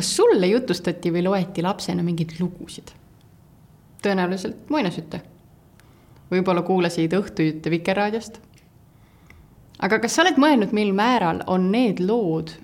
[0.00, 2.94] kas sulle jutustati või loeti lapsena mingeid lugusid?
[4.00, 5.20] tõenäoliselt muinasjutte.
[6.30, 8.40] võib-olla kuulasid õhtujutte Vikerraadiost.
[9.78, 12.54] aga kas sa oled mõelnud, mil määral on need lood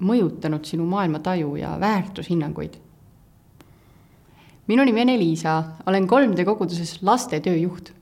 [0.00, 2.80] mõjutanud sinu maailmataju ja väärtushinnanguid?
[4.66, 7.92] minu nimi on Eliisa, olen 3D koguduses lastetöö juht.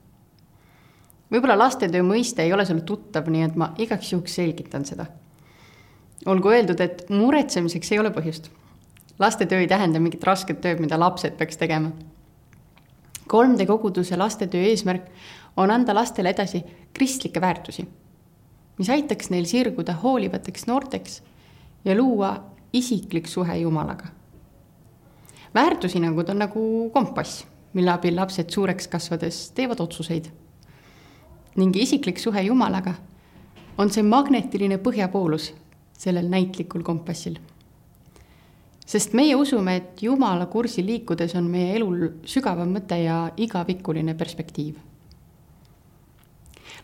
[1.31, 5.05] võib-olla lastetöö mõiste ei ole sulle tuttav, nii et ma igaks juhuks selgitan seda.
[6.25, 8.55] olgu öeldud, et muretsemiseks ei ole põhjust.
[9.19, 11.91] Lastetöö ei tähenda mingit rasket tööd, mida lapsed peaks tegema
[13.33, 15.07] 3D koguduse lastetöö eesmärk
[15.57, 16.63] on anda lastele edasi
[16.93, 17.87] kristlikke väärtusi,
[18.77, 21.23] mis aitaks neil sirguda hoolivateks noorteks
[21.85, 22.35] ja luua
[22.73, 24.05] isiklik suhe Jumalaga.
[25.55, 30.25] väärtushinnangud on nagu kompass, mille abil lapsed suureks kasvades teevad otsuseid.
[31.55, 32.93] ning isiklik suhe Jumalaga
[33.77, 35.53] on see magnetiline põhjapoolus
[35.97, 37.39] sellel näitlikul kompassil
[38.85, 44.75] sest meie usume, et Jumala kursil liikudes on meie elul sügavam mõte ja igavikuline perspektiiv.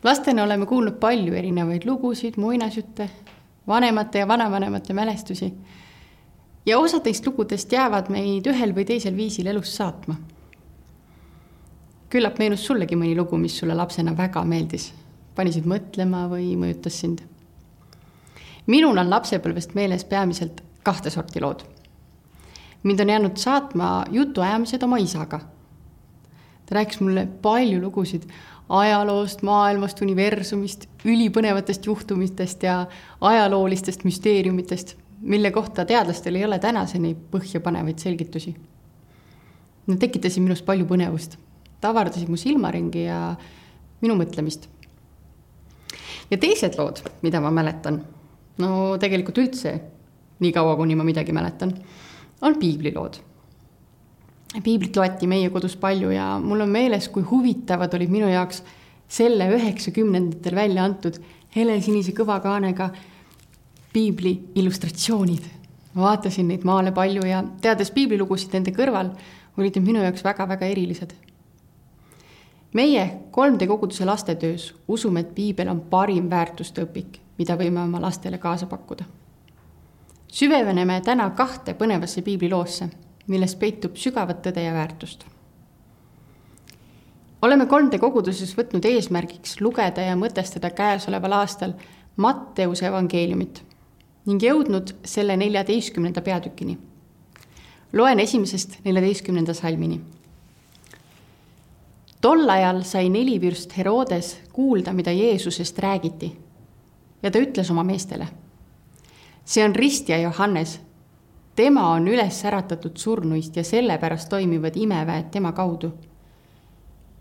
[0.03, 3.09] lastena oleme kuulnud palju erinevaid lugusid, muinasjutte,
[3.67, 5.53] vanemate ja vanavanemate mälestusi.
[6.65, 10.15] ja osad neist lugudest jäävad meid ühel või teisel viisil elus saatma.
[12.09, 14.93] küllap meenus sullegi mõni lugu, mis sulle lapsena väga meeldis,
[15.35, 17.21] panisid mõtlema või mõjutas sind.
[18.65, 21.80] minul on lapsepõlvest meeles peamiselt kahte sorti lood
[22.83, 25.39] mind on jäänud saatma jutuajamised oma isaga.
[26.65, 28.23] ta rääkis mulle palju lugusid
[28.69, 32.85] ajaloost, maailmast, universumist, ülipõnevatest juhtumitest ja
[33.21, 38.55] ajaloolistest müsteeriumitest, mille kohta teadlastel ei ole tänaseni põhjapanevaid selgitusi.
[39.87, 41.35] Nad tekitasid minus palju põnevust,
[41.81, 43.35] ta avardasid mu silmaringi ja
[44.01, 44.69] minu mõtlemist.
[46.31, 47.99] ja teised lood, mida ma mäletan,
[48.57, 49.81] no tegelikult üldse,
[50.39, 51.75] niikaua kuni ma midagi mäletan
[52.41, 53.13] on piiblilood.
[54.63, 58.63] piiblit loeti meie kodus palju ja mul on meeles, kui huvitavad olid minu jaoks
[59.07, 61.19] selle üheksakümnendatel välja antud
[61.55, 62.89] helesinise kõva kaanega
[63.93, 65.43] piibli illustratsioonid.
[65.93, 69.11] ma vaatasin neid maale palju ja teades piiblilugusid nende kõrval,
[69.57, 71.13] olid need minu jaoks väga-väga erilised.
[72.73, 78.37] meie 3D koguduse lastetöös usume, et piibel on parim väärtuste õpik, mida võime oma lastele
[78.37, 79.20] kaasa pakkuda
[80.31, 82.87] süveneme täna kahte põnevasse piibliloosse,
[83.27, 85.25] milles peitub sügavat tõde ja väärtust.
[87.41, 91.73] oleme 3D koguduses võtnud eesmärgiks lugeda ja mõtestada käesoleval aastal
[92.15, 93.63] Matteuse evangeeliumit
[94.25, 96.77] ning jõudnud selle neljateistkümnenda peatükini.
[97.93, 100.01] loen esimesest neljateistkümnenda salmini.
[102.21, 106.37] tol ajal sai nelivürst Herodes kuulda, mida Jeesusest räägiti
[107.23, 108.27] ja ta ütles oma meestele
[109.51, 110.79] see on ristja Johannes.
[111.55, 115.91] tema on üles äratatud surnuist ja sellepärast toimivad imeväed tema kaudu.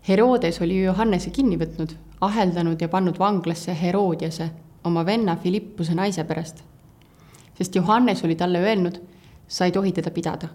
[0.07, 1.91] Herodes oli Johannese kinni võtnud,
[2.21, 4.47] aheldanud ja pannud vanglasse Herodiase,
[4.83, 6.63] oma venna Philippuse naise pärast.
[7.57, 9.01] sest Johannes oli talle öelnud,
[9.47, 10.47] sa ei tohi teda pidada.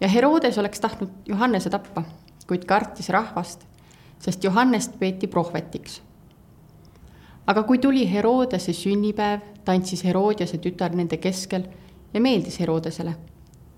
[0.00, 2.02] ja Herodes oleks tahtnud Johannese tappa,
[2.46, 3.66] kuid kartis rahvast,
[4.18, 6.02] sest Johannest peeti prohvetiks
[7.46, 11.64] aga kui tuli Herodese sünnipäev, tantsis Herodiase tütar nende keskel
[12.14, 13.14] ja meeldis Herodesele.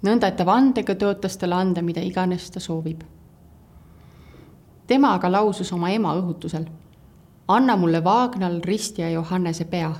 [0.06, 3.02] nõnda, et ta vandega tõotas talle anda, mida iganes ta soovib.
[4.86, 6.66] tema aga lausus oma ema õhutusel.
[7.48, 9.92] anna mulle Vaagnal ristja Johannese pea.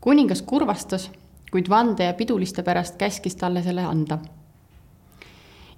[0.00, 1.10] kuningas kurvastas,
[1.50, 4.18] kuid vande ja piduliste pärast käskis talle selle anda.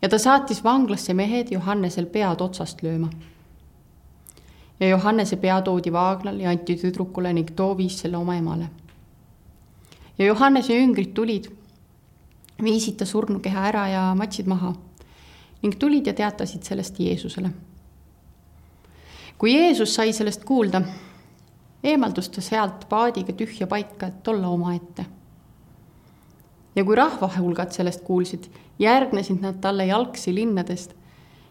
[0.03, 3.11] ja ta saatis vanglasse mehed Johannesel pead otsast lööma
[4.81, 8.69] ja Johannese pea toodi vaaglal ja anti tüdrukule ning too viis selle oma emale.
[10.19, 11.45] ja Johannese jüngrid tulid,
[12.63, 14.75] viisid ta surnukeha ära ja matsid maha
[15.63, 17.51] ning tulid ja teatasid sellest Jeesusele.
[19.39, 20.83] kui Jeesus sai sellest kuulda,
[21.85, 25.07] eemaldus ta sealt paadiga tühja paika, et olla omaette.
[26.77, 30.95] ja kui rahva hulgad sellest kuulsid, järgnesid nad talle jalgsi linnadest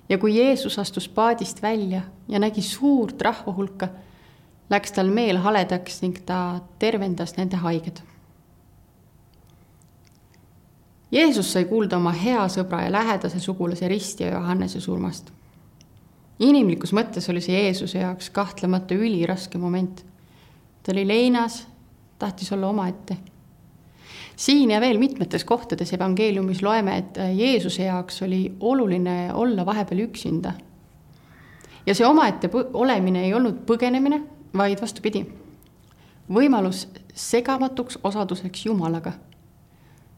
[0.10, 3.88] ja kui Jeesus astus paadist välja ja nägi suurt rahva hulka,
[4.70, 8.02] läks tal meel haledaks ning ta tervendas nende haiged.
[11.12, 15.32] Jeesus sai kuulda oma hea sõbra ja lähedase sugulase Risti ja Johannese surmast.
[16.40, 20.06] inimlikus mõttes oli see Jeesuse jaoks kahtlemata üliraske moment.
[20.84, 21.68] ta oli leinas,
[22.20, 23.18] tahtis olla omaette
[24.35, 30.53] siin ja veel mitmetes kohtades evangeeliumis loeme, et Jeesuse jaoks oli oluline olla vahepeal üksinda.
[31.85, 34.21] ja see omaette olemine ei olnud põgenemine,
[34.57, 35.25] vaid vastupidi,
[36.30, 39.12] võimalus segamatuks osaduseks Jumalaga.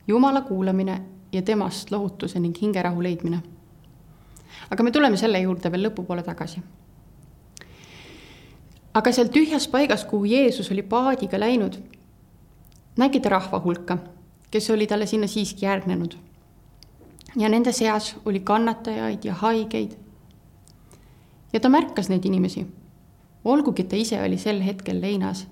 [0.07, 1.01] Jumala kuulamine
[1.33, 3.41] ja temast lohutuse ning hingerahu leidmine.
[4.69, 6.62] aga me tuleme selle juurde veel lõpupoole tagasi.
[8.94, 11.75] aga seal tühjas paigas, kuhu Jeesus oli paadiga läinud,
[12.97, 13.97] nägi ta rahva hulka,
[14.51, 16.15] kes oli talle sinna siiski järgnenud.
[17.36, 19.92] ja nende seas oli kannatajaid ja haigeid.
[21.53, 22.68] ja ta märkas neid inimesi,
[23.44, 25.47] olgugi et ta ise oli sel hetkel leinas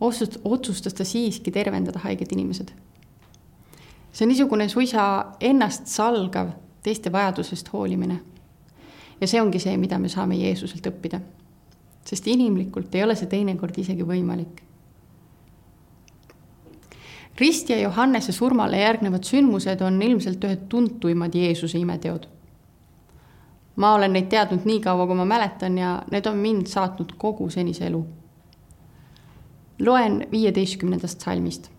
[0.00, 2.70] otsust-, otsustas ta siiski tervendada haiged inimesed.
[4.12, 6.48] see on niisugune suisa ennast salgav
[6.82, 8.20] teiste vajadusest hoolimine.
[9.20, 11.20] ja see ongi see, mida me saame Jeesuselt õppida.
[12.04, 14.69] sest inimlikult ei ole see teinekord isegi võimalik.
[17.38, 22.26] Risti ja Johannese surmale järgnevad sündmused on ilmselt ühed tuntuimad Jeesuse imeteod.
[23.76, 27.50] ma olen neid teadnud nii kaua, kui ma mäletan ja need on mind saatnud kogu
[27.50, 28.04] senise elu
[29.80, 31.70] loen viieteistkümnendast salmist.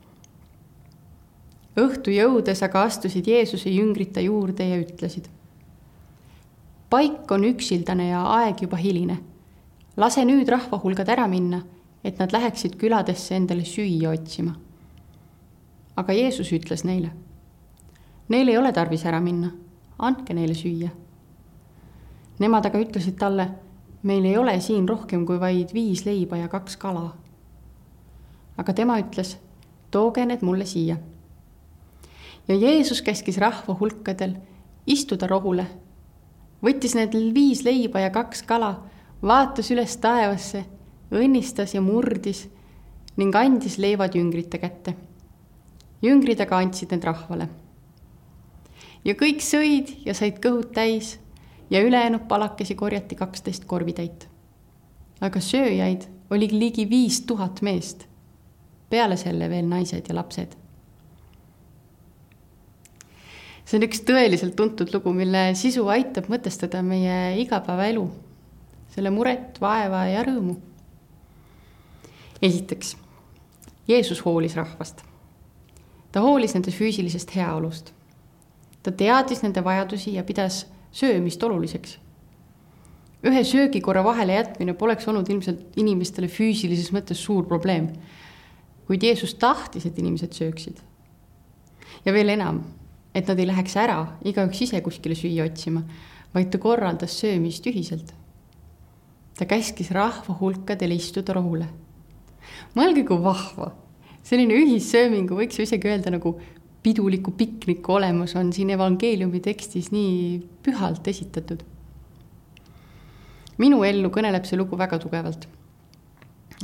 [1.78, 5.30] õhtu jõudes aga astusid Jeesuse jüngrid ta juurde ja ütlesid.
[6.90, 9.18] paik on üksildane ja aeg juba hiline.
[9.98, 11.62] lase nüüd rahvahulgad ära minna,
[12.04, 14.56] et nad läheksid küladesse endale süüa otsima.
[15.96, 17.12] Aga Jeesus ütles neile.
[18.30, 19.52] Neil ei ole tarvis ära minna,
[20.00, 20.90] andke neile süüa.
[22.40, 23.50] Nemad aga ütlesid talle,
[24.04, 27.12] meil ei ole siin rohkem kui vaid viis leiba ja kaks kala
[28.62, 29.36] aga tema ütles,
[29.92, 30.98] tooge need mulle siia.
[32.48, 34.36] ja Jeesus käskis rahva hulkadel
[34.86, 35.66] istuda rohule,
[36.64, 38.74] võttis need viis leiba ja kaks kala,
[39.22, 40.66] vaatas üles taevasse,
[41.12, 42.48] õnnistas ja murdis
[43.18, 44.96] ning andis leivad jüngrite kätte.
[46.02, 47.50] Jüngrid aga andsid need rahvale.
[49.06, 51.20] ja kõik sõid ja said kõhud täis
[51.70, 54.28] ja ülejäänud palakesi korjati kaksteist korvitäit.
[55.22, 58.12] aga sööjaid oli ligi viis tuhat meest
[58.92, 60.58] peale selle veel naised ja lapsed.
[63.66, 68.04] see on üks tõeliselt tuntud lugu, mille sisu aitab mõtestada meie igapäevaelu,
[68.92, 70.58] selle muret, vaeva ja rõõmu.
[72.42, 72.98] esiteks,
[73.88, 75.06] Jeesus hoolis rahvast.
[76.12, 77.94] Ta hoolis nende füüsilisest heaolust.
[78.84, 81.98] ta teadis nende vajadusi ja pidas söömist oluliseks
[83.24, 87.92] ühe söögikorra vahele jätmine poleks olnud ilmselt inimestele füüsilises mõttes suur probleem
[88.92, 90.82] kuid Jeesus tahtis, et inimesed sööksid.
[92.06, 92.64] ja veel enam,
[93.16, 95.84] et nad ei läheks ära igaüks ise kuskile süüa otsima,
[96.34, 98.12] vaid ta korraldas söömist ühiselt.
[99.38, 101.70] ta käskis rahva hulkadel istuda rohule.
[102.76, 103.72] mõelge, kui vahva,
[104.24, 106.36] selline ühissöömingu võiks ju isegi öelda nagu
[106.84, 111.64] piduliku pikniku olemus on siin evangeeliumi tekstis nii pühalt esitatud.
[113.58, 115.48] minu ellu kõneleb see lugu väga tugevalt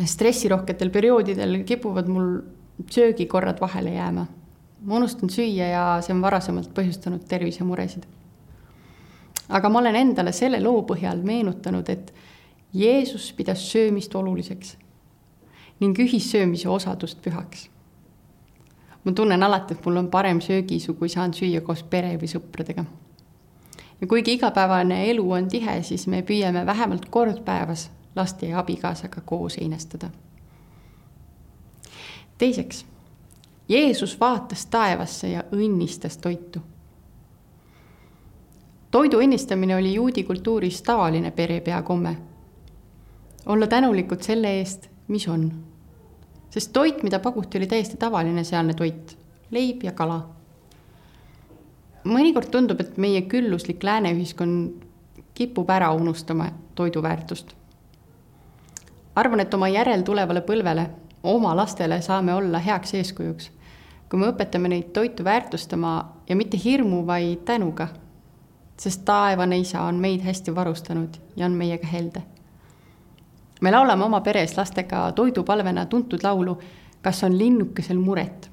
[0.05, 2.39] stressirohketel perioodidel kipuvad mul
[2.89, 4.25] söögikorrad vahele jääma.
[4.85, 8.03] ma unustan süüa ja see on varasemalt põhjustanud tervisemuresid.
[9.49, 12.13] aga ma olen endale selle loo põhjal meenutanud, et
[12.73, 14.77] Jeesus pidas söömist oluliseks
[15.79, 17.69] ning ühissöömise osadust pühaks.
[19.03, 22.85] ma tunnen alati, et mul on parem söögiisu, kui saan süüa koos pere või sõpradega.
[24.01, 29.21] ja kuigi igapäevane elu on tihe, siis me püüame vähemalt kord päevas laste ja abikaasaga
[29.25, 30.09] koos heinestada.
[32.37, 32.85] teiseks,
[33.69, 36.59] Jeesus vaatas taevasse ja õnnistas toitu.
[38.91, 42.17] toidu õnnistamine oli juudi kultuuris tavaline perepea komme.
[43.45, 45.51] olla tänulikud selle eest, mis on.
[46.49, 49.17] sest toit, mida pakuti, oli täiesti tavaline sealne toit,
[49.51, 50.21] leib ja kala
[52.07, 54.83] mõnikord tundub, et meie külluslik lääne ühiskond
[55.33, 57.57] kipub ära unustama toidu väärtust
[59.17, 60.87] arvan, et oma järeltulevale põlvele,
[61.23, 63.49] oma lastele saame olla heaks eeskujuks,
[64.09, 65.93] kui me õpetame neid toitu väärtustama
[66.29, 67.87] ja mitte hirmu, vaid tänuga.
[68.77, 72.21] sest taevane isa on meid hästi varustanud ja on meiega helde.
[73.61, 76.59] Me laulame oma peres lastega toidupalvena tuntud laulu
[77.01, 78.49] Kas on linnukesel muret,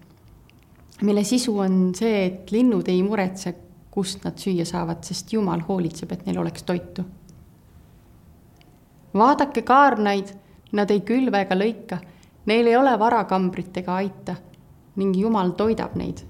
[1.03, 3.55] mille sisu on see, et linnud ei muretse,
[3.91, 7.05] kust nad süüa saavad, sest Jumal hoolitseb, et neil oleks toitu.
[9.15, 10.35] vaadake kaarnaid
[10.75, 12.01] Nad ei külva ega lõika,
[12.51, 14.35] neil ei ole varakambrit ega aita
[14.99, 16.25] ning Jumal toidab neid.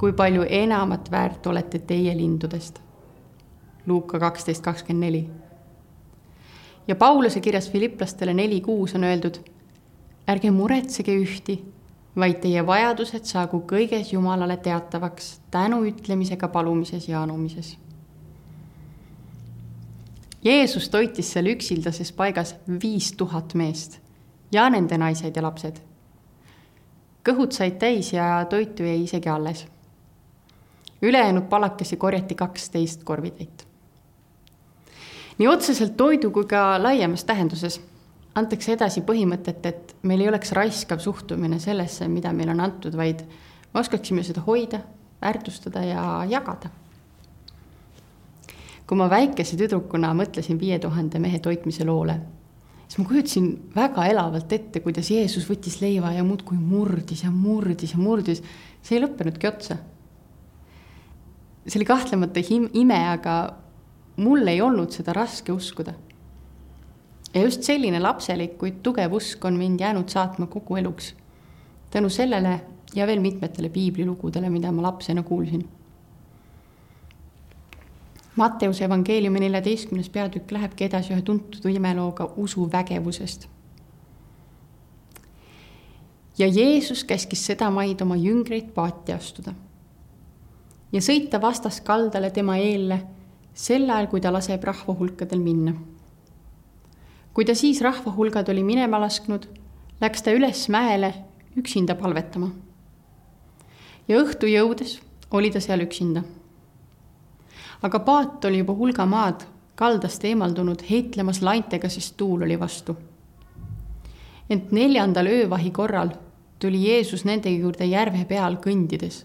[0.00, 2.78] kui palju enamat väärt olete teie lindudest?
[3.86, 5.30] Luuka kaksteist kakskümmend neli.
[6.88, 9.38] Ja Pauluse kirjas Filipplastele neli kuus on öeldud,
[10.28, 11.60] ärge muretsege ühti,
[12.16, 17.76] vaid teie vajadused saagu kõiges Jumalale teatavaks tänuütlemisega palumises ja anumises
[20.44, 23.98] Jeesus toitis seal üksildases paigas viis tuhat meest
[24.52, 25.76] ja nende naised ja lapsed.
[27.28, 29.66] kõhud said täis ja toitu jäi isegi alles.
[31.02, 33.66] ülejäänud palakesi korjati kaksteist korvitäit.
[35.40, 37.78] Nii otseselt toidu kui ka laiemas tähenduses
[38.36, 43.24] antakse edasi põhimõtet, et meil ei oleks raiskav suhtumine sellesse, mida meile on antud, vaid
[43.72, 44.82] me oskaksime seda hoida,
[45.22, 46.70] väärtustada ja jagada.
[48.90, 52.16] kui ma väikese tüdrukuna mõtlesin viie tuhande mehe toitmise loole,
[52.88, 57.92] siis ma kujutasin väga elavalt ette, kuidas Jeesus võttis leiva ja muudkui murdis ja murdis
[57.94, 58.42] ja murdis.
[58.82, 59.76] see ei lõppenudki otsa.
[61.66, 63.59] see oli kahtlemata ime, aga
[64.20, 65.94] mul ei olnud seda raske uskuda.
[67.34, 71.14] ja just selline lapselik, kuid tugev usk on mind jäänud saatma kogu eluks.
[71.90, 72.60] tänu sellele
[72.94, 75.68] ja veel mitmetele piiblilugudele, mida ma lapsena kuulsin.
[78.36, 83.48] Matteuse evangeeliumi neljateistkümnes peatükk lähebki edasi ühe tuntud imelooga usu vägevusest.
[86.38, 89.54] ja Jeesus käskis sedamaid oma jüngreid paati astuda
[90.92, 93.00] ja sõita vastaskaldale tema eelle
[93.54, 95.74] sel ajal, kui ta laseb rahvahulkadel minna.
[97.34, 99.46] kui ta siis rahvahulgad oli minema lasknud,
[100.00, 101.14] läks ta üles mäele
[101.56, 102.50] üksinda palvetama
[104.10, 104.98] ja õhtu jõudes
[105.30, 106.22] oli ta seal üksinda.
[107.82, 112.96] aga paat oli juba hulga maad kaldast eemaldunud heitlemas laintega, sest tuul oli vastu.
[114.50, 116.10] ent neljandal öövahi korral
[116.58, 119.24] tuli Jeesus nende juurde järve peal kõndides.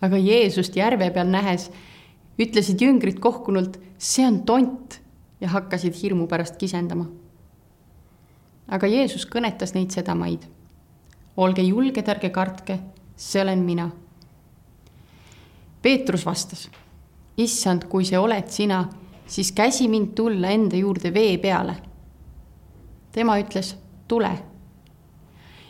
[0.00, 1.70] aga Jeesust järve peal nähes
[2.38, 5.00] ütlesid jüngrid kohkunult, see on tont
[5.40, 7.06] ja hakkasid hirmu pärast kisendama.
[8.68, 10.46] aga Jeesus kõnetas neid sedamaid.
[11.36, 12.78] olge julged, ärge kartke
[13.18, 13.90] see olen mina.
[15.82, 16.68] Peetrus vastas,
[17.36, 18.82] issand, kui see oled sina,
[19.26, 21.76] siis käsi mind tulla enda juurde vee peale.
[23.12, 23.74] tema ütles,
[24.08, 24.30] tule.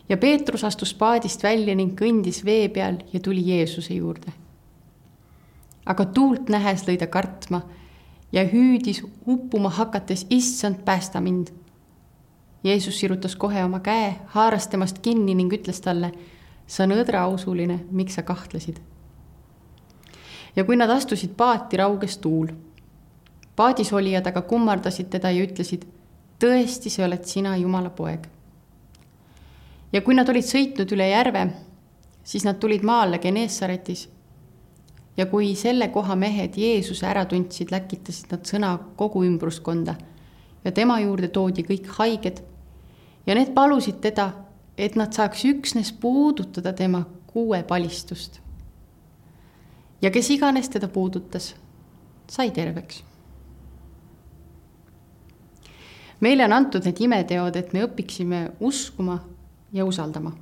[0.09, 4.33] ja Peetrus astus paadist välja ning kõndis vee peal ja tuli Jeesuse juurde.
[5.88, 7.62] Aga tuult nähes lõi ta kartma
[8.33, 11.49] ja hüüdis uppuma hakates, issand, päästa mind.
[12.64, 16.12] Jeesus sirutas kohe oma käe, haaras temast kinni ning ütles talle
[16.66, 18.80] sa nõdrausuline, miks sa kahtlesid?
[20.57, 22.49] ja kui nad astusid paati, rauges tuul.
[23.57, 25.85] paadis olijad aga kummardasid teda ja ütlesid,
[26.38, 28.26] tõesti, see oled sina, Jumala poeg.
[29.92, 31.47] ja kui nad olid sõitnud üle järve,
[32.25, 34.09] siis nad tulid maale Genesaretis.
[35.19, 39.97] Ja kui selle koha mehed Jeesuse ära tundsid, läkitasid nad sõna kogu ümbruskonda
[40.65, 42.45] ja tema juurde toodi kõik haiged
[43.27, 44.31] ja need palusid teda
[44.79, 48.41] et nad saaks üksnes puudutada tema kuuepalistust.
[50.03, 51.57] ja kes iganes teda puudutas,
[52.31, 53.05] sai terveks.
[56.21, 59.19] meile on antud need imeteod, et me õpiksime uskuma
[59.73, 60.33] ja usaldama.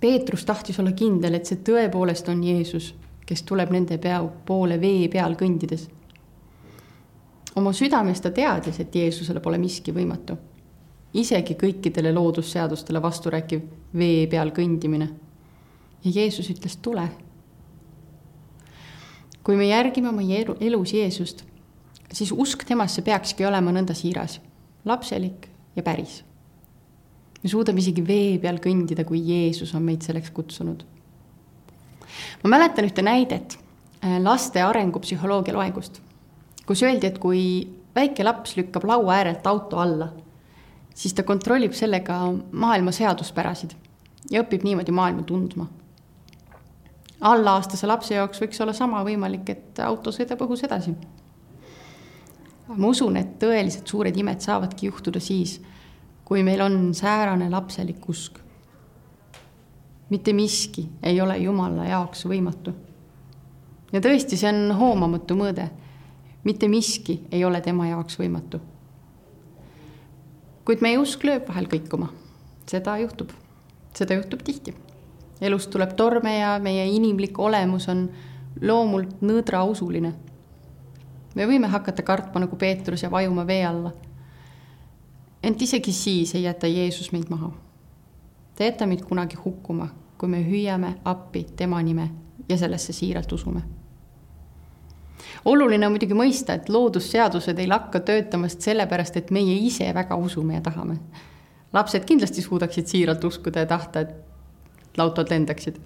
[0.00, 2.94] Peetrus tahtis olla kindel, et see tõepoolest on Jeesus,
[3.28, 5.88] kes tuleb nende pea poole vee peal kõndides.
[7.56, 10.38] oma südames ta teadis, et Jeesusele pole miski võimatu
[11.14, 13.62] isegi kõikidele loodusseadustele vasturääkiv
[13.96, 15.08] vee peal kõndimine.
[16.04, 17.08] ja Jeesus ütles, tule.
[19.42, 20.22] kui me järgime oma
[20.60, 21.44] elus Jeesust,
[22.12, 24.40] siis usk temasse peakski olema nõnda siiras,
[24.84, 26.24] lapselik ja päris.
[27.42, 30.84] me suudame isegi vee peal kõndida, kui Jeesus on meid selleks kutsunud.
[32.44, 33.58] Ma mäletan ühte näidet
[34.04, 36.00] äh, laste arengupsühholoogia loengust,
[36.66, 37.42] kus öeldi, et kui
[37.94, 40.12] väike laps lükkab laua äärelt auto alla
[40.98, 42.18] siis ta kontrollib sellega
[42.52, 43.74] maailma seaduspärasid
[44.30, 45.68] ja õpib niimoodi maailma tundma.
[47.20, 50.94] allaaastase lapse jaoks võiks olla sama võimalik, et auto sõidab õhus edasi.
[52.68, 55.60] ma usun, et tõeliselt suured imed saavadki juhtuda siis,
[56.24, 58.38] kui meil on säärane lapselik usk.
[60.10, 62.72] Mitte miski ei ole Jumala jaoks võimatu.
[63.92, 65.70] ja tõesti, see on hoomamatu mõõde.
[66.44, 68.60] mitte miski ei ole tema jaoks võimatu
[70.68, 72.10] kuid meie usk lööb vahel kõikuma.
[72.68, 73.30] seda juhtub,
[73.96, 74.74] seda juhtub tihti.
[75.40, 78.10] elust tuleb torme ja meie inimlik olemus on
[78.60, 80.12] loomult nõõdrausuline.
[81.34, 83.92] me võime hakata kartma nagu Peetrus ja vajuma vee alla.
[85.42, 87.50] ent isegi siis ei jäta Jeesus meid maha.
[88.58, 89.88] Ta ei jäta meid kunagi hukkuma,
[90.18, 92.10] kui me hüüame appi tema nime
[92.48, 93.62] ja sellesse siiralt usume
[95.44, 100.58] oluline on muidugi mõista, et loodusseadused ei lakka töötamast sellepärast, et meie ise väga usume
[100.58, 100.98] ja tahame.
[101.72, 105.78] lapsed kindlasti suudaksid siiralt uskuda ja tahta, et autod lendaksid.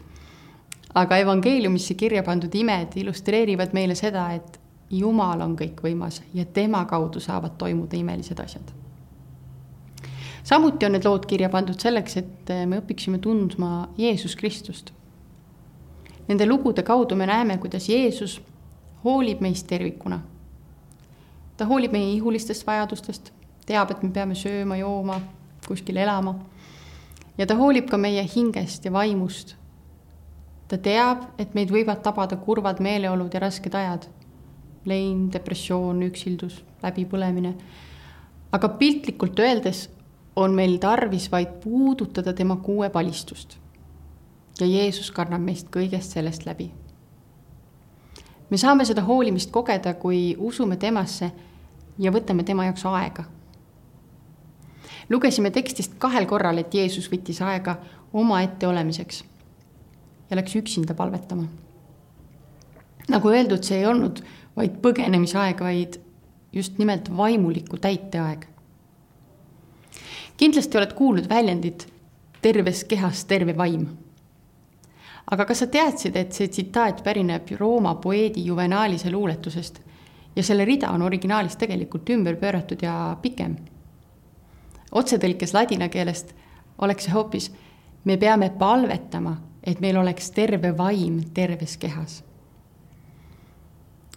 [0.95, 4.61] aga evangeeliumisse kirja pandud imed illustreerivad meile seda, et
[4.91, 8.82] Jumal on kõikvõimas ja tema kaudu saavad toimuda imelised asjad.
[10.45, 14.93] Samuti on need lood kirja pandud selleks, et me õpiksime tundma Jeesus Kristust.
[16.29, 18.41] Nende lugude kaudu me näeme, kuidas Jeesus
[19.05, 20.21] hoolib meist tervikuna.
[21.57, 23.33] ta hoolib meie ihulistest vajadustest,
[23.67, 25.21] teab, et me peame sööma, jooma,
[25.67, 26.35] kuskil elama.
[27.39, 29.57] ja ta hoolib ka meie hingest ja vaimust.
[30.69, 34.07] ta teab, et meid võivad tabada kurvad meeleolud ja rasked ajad.
[34.85, 37.55] lein, depressioon, üksildus, läbipõlemine.
[38.53, 39.89] aga piltlikult öeldes
[40.37, 43.59] on meil tarvis vaid puudutada tema kuuepalistust.
[44.61, 46.71] ja Jeesus kannab meist kõigest sellest läbi.
[48.51, 51.33] me saame seda hoolimist kogeda, kui usume temasse
[51.99, 53.25] ja võtame tema jaoks aega.
[55.11, 57.77] lugesime tekstist kahel korral, et Jeesus võttis aega
[58.13, 59.25] omaette olemiseks
[60.31, 61.45] ja läks üksinda palvetama.
[63.09, 64.25] nagu öeldud, see ei olnud
[64.57, 66.01] vaid põgenemisaeg, vaid
[66.53, 68.52] just nimelt vaimuliku täiteaeg
[70.43, 71.85] kindlasti oled kuulnud väljendit
[72.43, 73.87] terves kehas terve vaim.
[75.31, 79.79] aga kas sa teadsid, et see tsitaat pärineb Rooma poeedi Juvenalise luuletusest
[80.37, 83.57] ja selle rida on originaalis tegelikult ümber pööratud ja pikem?
[84.91, 86.35] otsetõlkes ladina keelest
[86.79, 87.53] oleks see hoopis
[88.05, 92.25] me peame palvetama, et meil oleks terve vaim terves kehas.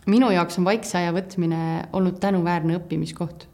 [0.08, 3.54] minu jaoks on vaikse aja võtmine olnud tänuväärne õppimiskoht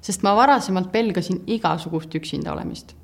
[0.00, 2.94] sest ma varasemalt pelgasin igasugust üksinda olemist.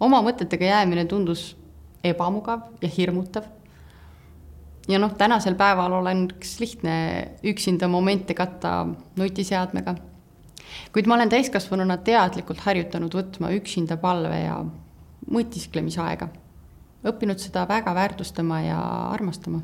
[0.00, 1.56] oma mõtetega jäämine tundus
[2.04, 3.44] ebamugav ja hirmutav.
[4.88, 6.94] ja noh, tänasel päeval oleks lihtne
[7.44, 9.94] üksinda momente katta nutiseadmega.
[10.92, 14.64] kuid ma olen täiskasvanuna teadlikult harjutanud võtma üksinda palve ja
[15.30, 16.28] mõtisklemisaega.
[17.04, 18.80] õppinud seda väga väärtustama ja
[19.10, 19.60] armastama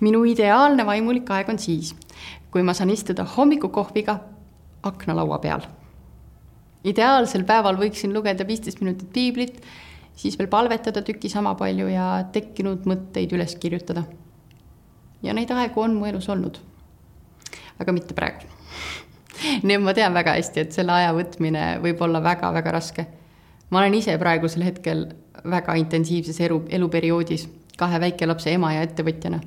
[0.00, 1.94] minu ideaalne vaimulik aeg on siis,
[2.50, 4.18] kui ma saan istuda hommikukohviga
[4.86, 5.66] aknalaua peal.
[6.86, 9.58] ideaalsel päeval võiksin lugeda viisteist minutit piiblit,
[10.16, 14.04] siis veel palvetada tüki sama palju ja tekkinud mõtteid üles kirjutada.
[15.22, 16.58] ja neid aegu on mu elus olnud.
[17.80, 18.46] aga mitte praegu.
[19.66, 23.06] nii et ma tean väga hästi, et selle aja võtmine võib olla väga-väga raske.
[23.70, 25.06] ma olen ise praegusel hetkel
[25.44, 29.40] väga intensiivses elu, eluperioodis kahe väikelapse ema ja ettevõtjana.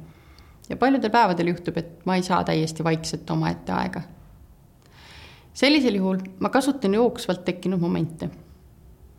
[0.69, 4.01] ja paljudel päevadel juhtub, et ma ei saa täiesti vaikselt omaette aega
[5.59, 8.29] sellisel juhul ma kasutan jooksvalt tekkinud momente.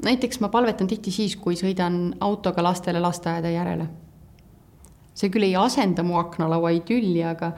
[0.05, 3.87] näiteks ma palvetan tihti siis, kui sõidan autoga lastele lasteaeda järele.
[5.15, 7.53] see küll ei asenda mu aknalaua idülli, aga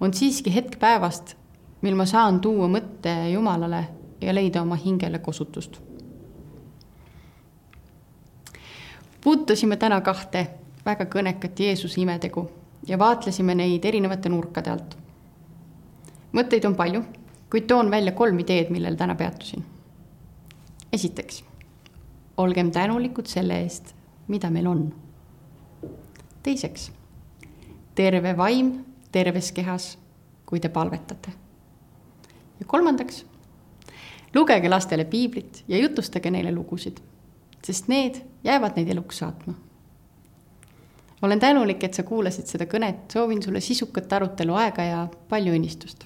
[0.00, 1.34] on siiski hetk päevast,
[1.82, 3.88] mil ma saan tuua mõtte Jumalale
[4.20, 5.80] ja leida oma hingele kosutust.
[9.24, 10.46] puutusime täna kahte
[10.86, 12.50] väga kõnekat Jeesuse imetegu
[12.86, 14.98] ja vaatlesime neid erinevate nurkade alt.
[16.32, 17.17] mõtteid on palju
[17.50, 19.64] kuid toon välja kolm ideed, millel täna peatusin.
[20.92, 21.44] esiteks,
[22.36, 23.94] olgem tänulikud selle eest,
[24.28, 24.94] mida meil on.
[26.42, 26.92] teiseks,
[27.94, 28.72] terve vaim
[29.12, 29.98] terves kehas,
[30.46, 31.32] kui te palvetate.
[32.60, 33.24] ja kolmandaks,
[34.34, 37.00] lugege lastele piiblit ja jutustage neile lugusid,
[37.64, 39.54] sest need jäävad neid eluks saatma.
[41.22, 46.04] olen tänulik, et sa kuulasid seda kõnet, soovin sulle sisukat arutelu aega ja palju õnnistust